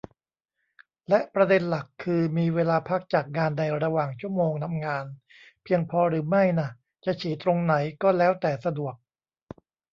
[1.09, 5.05] และประเด็นหลักคือ มีเวลาพักจากงานในระหว่างชั่วโมงทำงาน
[5.63, 6.69] เพียงพอหรือไม่น่ะ
[7.05, 8.95] จะฉี่ตรงไหนก็แล้วแต่สะดวก